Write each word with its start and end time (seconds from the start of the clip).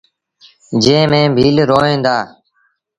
جݩهݩ 0.83 1.09
ميݩ 1.11 1.31
ڀيٚل 1.35 1.57
روهيݩ 1.69 2.03
دآ۔ 2.05 2.17